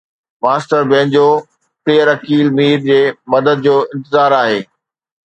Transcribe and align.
master 0.43 0.81
bingo 0.91 1.27
player 1.83 2.07
Aqeel 2.15 2.47
Mir 2.57 2.79
جي 2.87 2.99
مدد 3.35 3.63
جو 3.69 3.77
انتظار 3.95 4.37
آهي 4.43 4.57